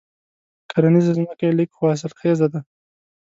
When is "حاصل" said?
1.91-2.11